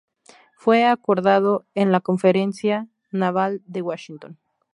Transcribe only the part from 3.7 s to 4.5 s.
Washington.